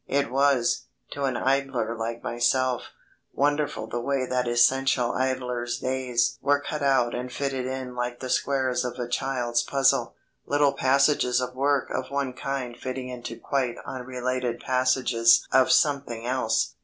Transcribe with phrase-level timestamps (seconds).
[0.07, 2.85] It was, to an idler like myself,
[3.33, 8.27] wonderful the way that essential idler's days were cut out and fitted in like the
[8.31, 10.15] squares of a child's puzzle;
[10.47, 16.73] little passages of work of one kind fitting into quite unrelated passages of something else.